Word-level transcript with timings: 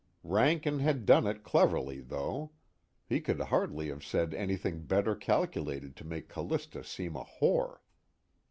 Rankin 0.23 0.79
had 0.79 1.05
done 1.05 1.27
it 1.27 1.43
cleverly, 1.43 2.01
though; 2.01 2.53
he 3.07 3.21
could 3.21 3.39
hardly 3.39 3.89
have 3.89 4.03
said 4.03 4.33
anything 4.33 4.81
better 4.87 5.15
calculated 5.15 5.95
to 5.97 6.03
make 6.07 6.27
Callista 6.27 6.83
seem 6.83 7.15
a 7.15 7.23
whore. 7.23 7.81